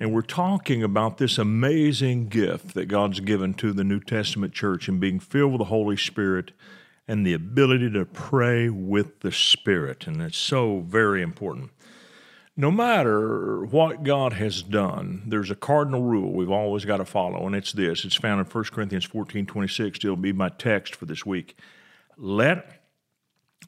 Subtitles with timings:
[0.00, 4.88] And we're talking about this amazing gift that God's given to the New Testament church
[4.88, 6.52] and being filled with the Holy Spirit
[7.06, 10.06] and the ability to pray with the Spirit.
[10.06, 11.70] And it's so very important.
[12.56, 17.46] No matter what God has done, there's a cardinal rule we've always got to follow,
[17.46, 18.04] and it's this.
[18.04, 19.98] It's found in 1 Corinthians 14 26.
[19.98, 21.58] It'll be my text for this week.
[22.16, 22.84] Let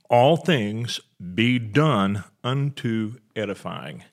[0.08, 1.00] all things
[1.34, 4.05] be done unto edifying.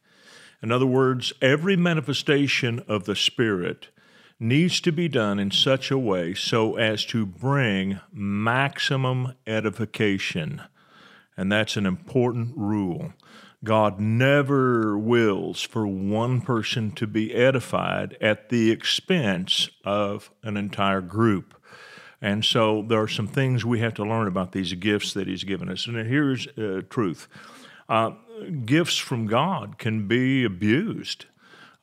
[0.62, 3.90] In other words, every manifestation of the Spirit
[4.40, 10.62] needs to be done in such a way so as to bring maximum edification.
[11.38, 13.14] And that's an important rule.
[13.64, 21.02] God never wills for one person to be edified at the expense of an entire
[21.02, 21.56] group.
[22.22, 25.44] And so there are some things we have to learn about these gifts that He's
[25.44, 25.88] given us.
[25.88, 27.28] And here's uh, truth
[27.90, 28.12] uh,
[28.66, 31.26] gifts from God can be abused.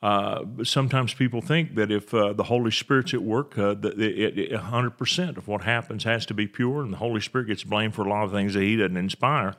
[0.01, 4.37] Uh, sometimes people think that if uh, the Holy Spirit's at work, uh, that it,
[4.37, 7.95] it, 100% of what happens has to be pure, and the Holy Spirit gets blamed
[7.95, 9.55] for a lot of things that He doesn't inspire.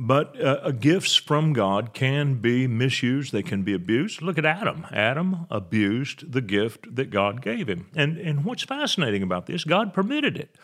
[0.00, 4.22] But uh, gifts from God can be misused, they can be abused.
[4.22, 4.86] Look at Adam.
[4.92, 7.88] Adam abused the gift that God gave him.
[7.96, 10.54] And, and what's fascinating about this, God permitted it.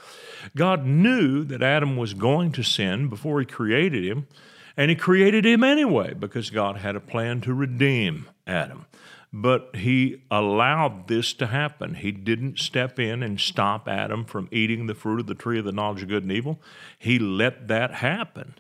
[0.57, 4.29] God knew that Adam was going to sin before He created him.
[4.77, 8.87] And he created him anyway because God had a plan to redeem Adam.
[9.33, 11.95] But he allowed this to happen.
[11.95, 15.65] He didn't step in and stop Adam from eating the fruit of the tree of
[15.65, 16.61] the knowledge of good and evil.
[16.99, 18.55] He let that happen.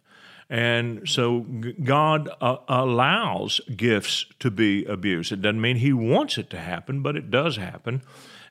[0.50, 1.40] And so
[1.82, 5.32] God uh, allows gifts to be abused.
[5.32, 8.02] It doesn't mean He wants it to happen, but it does happen.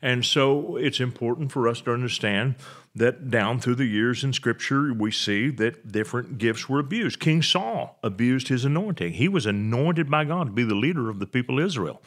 [0.03, 2.55] And so it's important for us to understand
[2.93, 7.21] that down through the years in Scripture, we see that different gifts were abused.
[7.21, 9.13] King Saul abused his anointing.
[9.13, 12.01] He was anointed by God to be the leader of the people of Israel.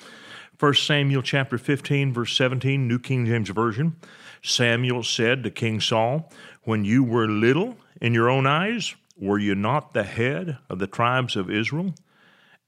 [0.60, 3.96] 1 Samuel chapter 15, verse 17, New King James Version.
[4.42, 6.30] Samuel said to King Saul,
[6.64, 10.86] When you were little in your own eyes, were you not the head of the
[10.86, 11.94] tribes of Israel?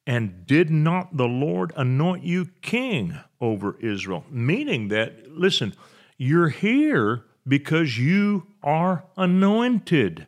[0.08, 4.24] And did not the Lord anoint you king over Israel?
[4.30, 5.74] Meaning that, listen,
[6.16, 10.26] you're here because you are anointed.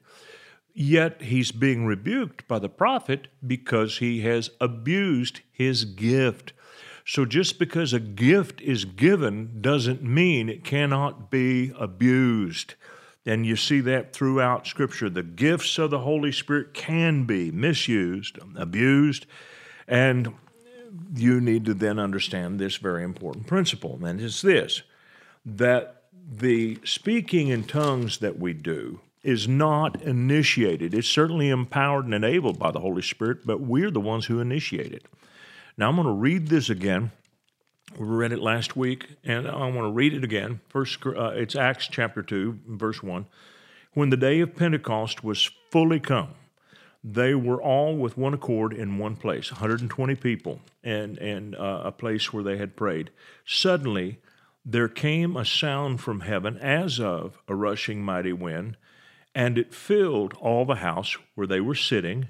[0.75, 6.53] Yet he's being rebuked by the prophet because he has abused his gift.
[7.07, 12.75] So just because a gift is given doesn't mean it cannot be abused.
[13.25, 15.09] And you see that throughout Scripture.
[15.09, 19.25] The gifts of the Holy Spirit can be misused, abused,
[19.91, 20.33] and
[21.15, 24.83] you need to then understand this very important principle, and it's this
[25.45, 30.95] that the speaking in tongues that we do is not initiated.
[30.95, 34.93] It's certainly empowered and enabled by the Holy Spirit, but we're the ones who initiate
[34.93, 35.05] it.
[35.77, 37.11] Now I'm going to read this again.
[37.99, 40.61] We read it last week, and I want to read it again.
[40.69, 43.27] First, uh, it's Acts chapter two, verse one.
[43.95, 46.35] When the day of Pentecost was fully come,
[47.03, 51.93] they were all with one accord in one place, 120 people, and and uh, a
[51.93, 53.11] place where they had prayed.
[53.47, 54.19] Suddenly
[54.65, 58.77] there came a sound from heaven as of a rushing mighty wind,
[59.35, 62.29] and it filled all the house where they were sitting.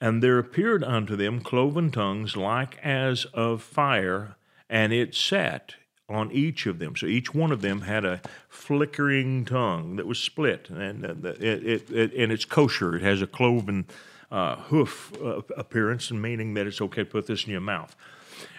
[0.00, 4.36] And there appeared unto them cloven tongues like as of fire,
[4.68, 5.76] and it sat
[6.08, 6.96] on each of them.
[6.96, 11.66] So each one of them had a flickering tongue that was split, and uh, it,
[11.66, 12.96] it, it and it's kosher.
[12.96, 13.86] It has a cloven
[14.30, 17.96] uh, hoof uh, appearance, meaning that it's okay to put this in your mouth.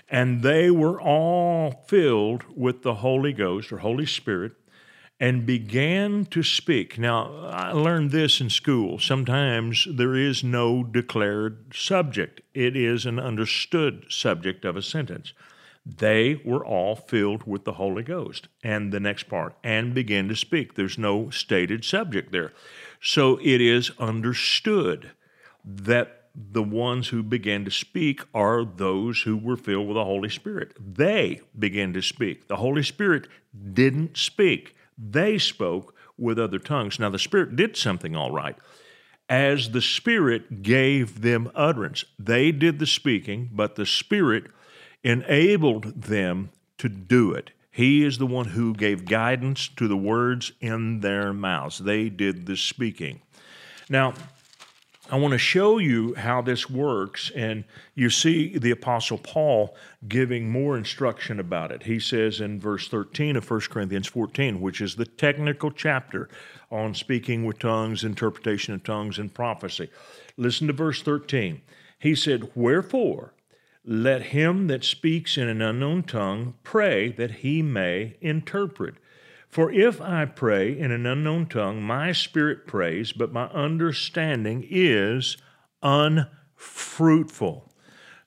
[0.10, 4.54] And they were all filled with the Holy Ghost or Holy Spirit
[5.20, 6.98] and began to speak.
[6.98, 9.00] Now, I learned this in school.
[9.00, 15.34] Sometimes there is no declared subject, it is an understood subject of a sentence.
[15.86, 18.48] They were all filled with the Holy Ghost.
[18.64, 20.74] And the next part, and began to speak.
[20.74, 22.54] There's no stated subject there.
[23.02, 25.12] So it is understood
[25.64, 30.30] that the ones who began to speak are those who were filled with the Holy
[30.30, 30.74] Spirit.
[30.80, 32.48] They began to speak.
[32.48, 33.28] The Holy Spirit
[33.74, 37.00] didn't speak, they spoke with other tongues.
[37.00, 38.56] Now, the Spirit did something all right.
[39.28, 44.46] As the Spirit gave them utterance, they did the speaking, but the Spirit
[45.06, 46.50] enabled them
[46.80, 47.52] to do it.
[47.72, 51.78] He is the one who gave guidance to the words in their mouths.
[51.78, 53.22] They did the speaking.
[53.88, 54.14] Now,
[55.12, 57.64] I want to show you how this works, and
[57.94, 59.76] you see the Apostle Paul
[60.08, 61.84] giving more instruction about it.
[61.84, 66.28] He says in verse 13 of 1 Corinthians 14, which is the technical chapter
[66.72, 69.92] on speaking with tongues, interpretation of tongues, and prophecy.
[70.38, 71.62] Listen to verse 13.
[72.00, 73.35] He said, Wherefore,
[73.86, 78.96] let him that speaks in an unknown tongue pray that he may interpret.
[79.48, 85.38] For if I pray in an unknown tongue, my spirit prays, but my understanding is
[85.82, 87.72] unfruitful.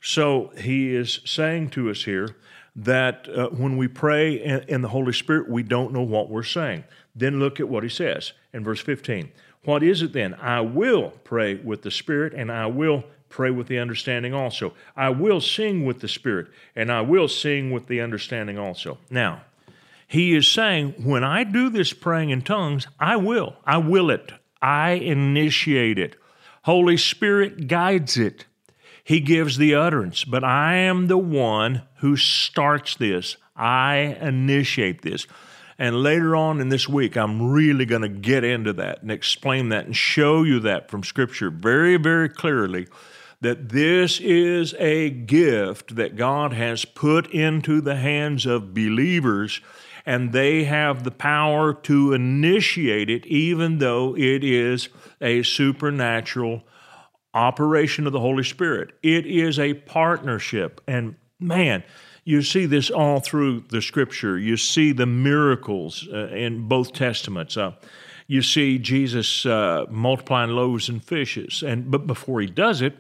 [0.01, 2.37] So he is saying to us here
[2.77, 6.45] that uh, when we pray in, in the Holy Spirit, we don't know what we're
[6.45, 6.85] saying.
[7.15, 9.31] Then look at what he says in verse 15.
[9.65, 10.35] What is it then?
[10.35, 14.75] I will pray with the Spirit, and I will pray with the understanding also.
[14.97, 18.99] I will sing with the Spirit, and I will sing with the understanding also.
[19.11, 19.43] Now,
[20.07, 23.57] he is saying, when I do this praying in tongues, I will.
[23.65, 24.33] I will it.
[24.63, 26.17] I initiate it.
[26.63, 28.47] Holy Spirit guides it.
[29.05, 33.37] He gives the utterance, but I am the one who starts this.
[33.57, 35.27] I initiate this.
[35.79, 39.69] And later on in this week, I'm really going to get into that and explain
[39.69, 42.89] that and show you that from Scripture very, very clearly
[43.41, 49.61] that this is a gift that God has put into the hands of believers
[50.05, 54.89] and they have the power to initiate it, even though it is
[55.21, 56.63] a supernatural
[57.35, 58.93] operation of the Holy Spirit.
[59.03, 60.81] It is a partnership.
[60.89, 61.85] And man,
[62.25, 64.39] you see this all through the scripture.
[64.39, 67.57] You see the miracles uh, in both testaments.
[67.57, 67.73] Uh,
[68.27, 71.63] you see Jesus uh, multiplying loaves and fishes.
[71.63, 72.99] And but before he does it,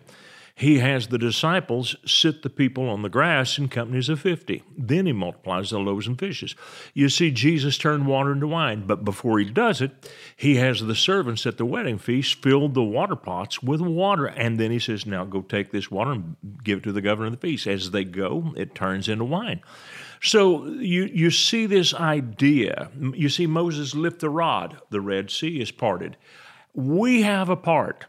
[0.59, 4.65] he has the disciples sit the people on the grass in companies of 50.
[4.77, 6.57] Then he multiplies the loaves and fishes.
[6.95, 9.93] You see, Jesus turned water into wine, but before he does it,
[10.35, 14.27] he has the servants at the wedding feast fill the water pots with water.
[14.27, 16.35] And then he says, Now go take this water and
[16.65, 17.69] give it to the governor of the feast.
[17.69, 19.61] As they go, it turns into wine.
[20.21, 22.91] So you, you see this idea.
[23.15, 26.17] You see Moses lift the rod, the Red Sea is parted.
[26.75, 28.07] We have a part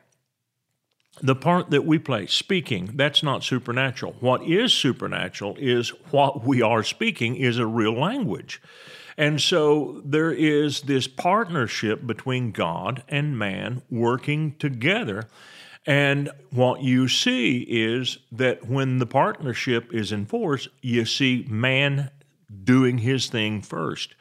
[1.21, 4.15] the part that we play, speaking, that's not supernatural.
[4.19, 8.61] What is supernatural is what we are speaking is a real language.
[9.17, 15.27] And so there is this partnership between God and man working together.
[15.85, 22.11] And what you see is that when the partnership is in force, you see man
[22.63, 24.15] doing his thing first.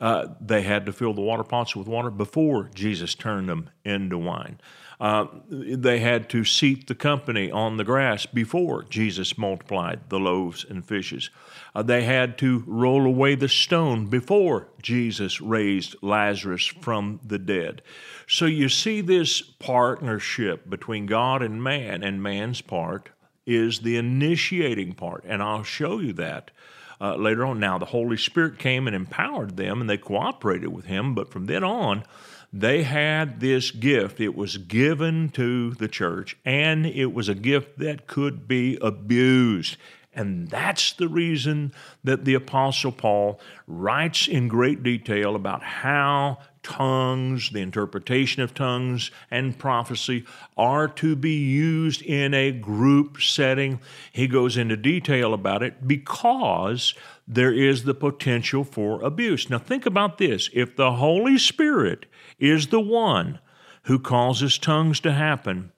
[0.00, 4.18] Uh, they had to fill the water pots with water before Jesus turned them into
[4.18, 4.60] wine.
[4.98, 10.64] Uh, they had to seat the company on the grass before Jesus multiplied the loaves
[10.68, 11.28] and fishes.
[11.74, 17.82] Uh, they had to roll away the stone before Jesus raised Lazarus from the dead.
[18.26, 23.10] So you see this partnership between God and man, and man's part
[23.44, 25.24] is the initiating part.
[25.26, 26.50] And I'll show you that.
[26.98, 27.60] Uh, later on.
[27.60, 31.44] Now, the Holy Spirit came and empowered them, and they cooperated with Him, but from
[31.44, 32.04] then on,
[32.52, 34.18] they had this gift.
[34.18, 39.76] It was given to the church, and it was a gift that could be abused.
[40.14, 47.50] And that's the reason that the Apostle Paul writes in great detail about how tongues,
[47.50, 50.24] the interpretation of tongues, and prophecy
[50.56, 53.80] are to be used in a group setting.
[54.12, 56.92] He goes into detail about it because
[57.28, 59.48] there is the potential for abuse.
[59.48, 62.06] Now, think about this if the Holy Spirit
[62.40, 63.38] is the one
[63.84, 65.70] who causes tongues to happen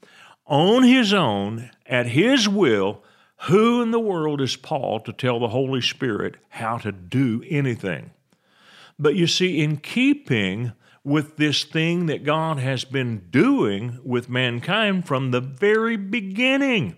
[0.47, 3.03] on his own, at his will,
[3.43, 8.11] who in the world is Paul to tell the Holy Spirit how to do anything?
[8.99, 10.73] But you see, in keeping
[11.05, 16.97] with this thing that God has been doing with mankind from the very beginning,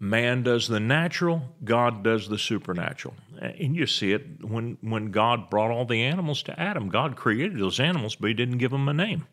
[0.00, 3.14] man does the natural, God does the supernatural.
[3.40, 6.88] And you see it when, when God brought all the animals to Adam.
[6.88, 9.26] God created those animals, but He didn't give them a name.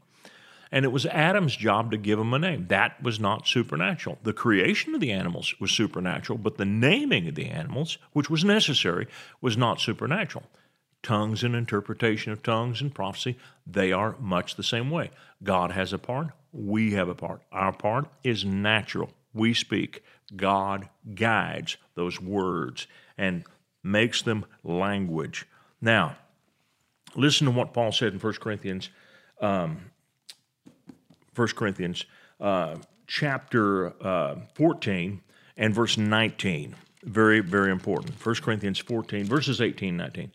[0.71, 2.67] And it was Adam's job to give them a name.
[2.67, 4.17] That was not supernatural.
[4.23, 8.43] The creation of the animals was supernatural, but the naming of the animals, which was
[8.43, 9.07] necessary,
[9.39, 10.45] was not supernatural.
[11.03, 15.11] Tongues and interpretation of tongues and prophecy, they are much the same way.
[15.43, 17.41] God has a part, we have a part.
[17.51, 19.11] Our part is natural.
[19.33, 20.03] We speak.
[20.35, 23.43] God guides those words and
[23.83, 25.45] makes them language.
[25.81, 26.15] Now,
[27.15, 28.89] listen to what Paul said in 1 Corinthians,
[29.41, 29.91] um,
[31.35, 32.05] 1 Corinthians
[32.39, 35.21] uh, chapter uh, 14
[35.57, 36.75] and verse 19.
[37.03, 38.25] Very, very important.
[38.25, 40.31] 1 Corinthians 14, verses 18 19.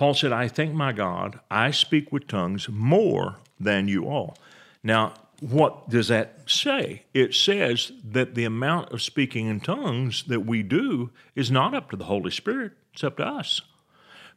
[0.00, 4.34] Paul said, I thank my God, I speak with tongues more than you all.
[4.82, 7.02] Now, what does that say?
[7.12, 11.90] It says that the amount of speaking in tongues that we do is not up
[11.90, 13.60] to the Holy Spirit, it's up to us.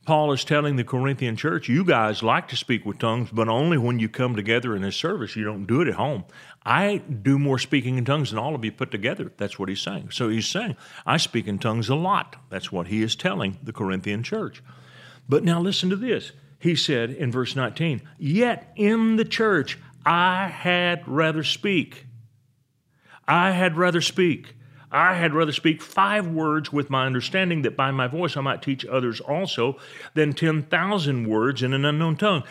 [0.05, 3.77] Paul is telling the Corinthian church, you guys like to speak with tongues, but only
[3.77, 5.37] when you come together in his service.
[5.37, 6.25] You don't do it at home.
[6.65, 9.31] I do more speaking in tongues than all of you put together.
[9.37, 10.09] That's what he's saying.
[10.11, 12.35] So he's saying, I speak in tongues a lot.
[12.49, 14.61] That's what he is telling the Corinthian church.
[15.27, 16.31] But now listen to this.
[16.59, 22.07] He said in verse 19, Yet in the church I had rather speak.
[23.27, 24.55] I had rather speak
[24.93, 28.61] I had rather speak five words with my understanding that by my voice I might
[28.61, 29.77] teach others also
[30.13, 32.43] than 10,000 words in an unknown tongue.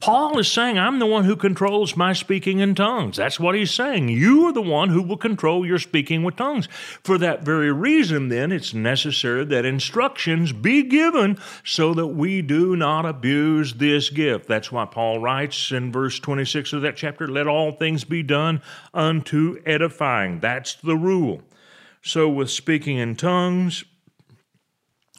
[0.00, 3.16] Paul is saying, I'm the one who controls my speaking in tongues.
[3.16, 4.08] That's what he's saying.
[4.08, 6.66] You are the one who will control your speaking with tongues.
[7.04, 12.74] For that very reason, then, it's necessary that instructions be given so that we do
[12.74, 14.48] not abuse this gift.
[14.48, 18.60] That's why Paul writes in verse 26 of that chapter, let all things be done
[18.92, 20.40] unto edifying.
[20.40, 21.42] That's the rule.
[22.06, 23.82] So, with speaking in tongues,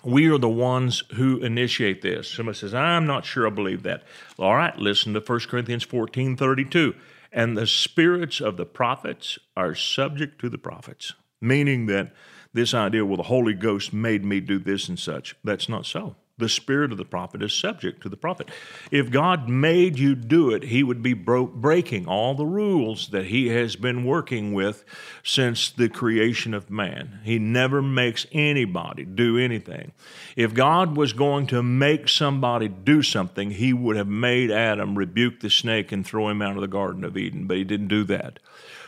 [0.06, 2.30] we are the ones who initiate this.
[2.30, 4.04] Somebody says, I'm not sure I believe that.
[4.40, 6.96] All right, listen to 1 Corinthians 14 32.
[7.34, 12.14] And the spirits of the prophets are subject to the prophets, meaning that
[12.54, 16.16] this idea, well, the Holy Ghost made me do this and such, that's not so
[16.40, 18.50] the spirit of the prophet is subject to the prophet.
[18.92, 23.26] If God made you do it, he would be bro- breaking all the rules that
[23.26, 24.86] he has been working with
[25.24, 27.22] since the creation of man.
[27.24, 29.94] He never makes anybody do anything.
[30.36, 35.40] If God was going to make somebody do something, he would have made Adam rebuke
[35.40, 38.04] the snake and throw him out of the Garden of Eden, but he didn't do
[38.04, 38.38] that.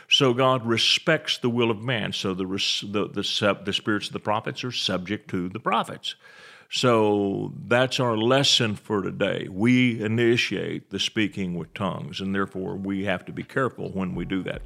[0.08, 2.12] So God respects the will of man.
[2.12, 6.14] So the, the, the, the spirits of the prophets are subject to the prophets.
[6.72, 9.48] So that's our lesson for today.
[9.50, 14.24] We initiate the speaking with tongues, and therefore we have to be careful when we
[14.24, 14.62] do that.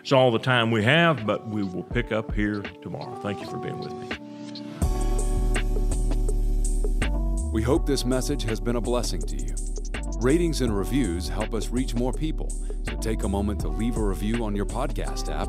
[0.00, 3.14] It's all the time we have, but we will pick up here tomorrow.
[3.22, 4.08] Thank you for being with me.
[7.52, 9.54] We hope this message has been a blessing to you.
[10.18, 12.50] Ratings and reviews help us reach more people,
[12.82, 15.48] so take a moment to leave a review on your podcast app